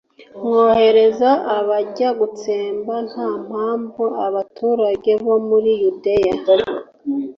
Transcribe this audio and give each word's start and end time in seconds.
nkohereza 0.39 1.31
abajya 1.57 2.09
gutsemba 2.19 2.93
nta 3.09 3.29
mpamvu 3.47 4.03
abaturage 4.25 5.11
bo 5.23 5.35
muri 5.47 5.71
yudeya 5.81 6.35